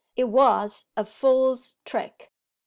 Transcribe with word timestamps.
It 0.15 0.23
was 0.29 0.87
a 0.97 1.05
fool's 1.05 1.75
trick. 1.85 2.31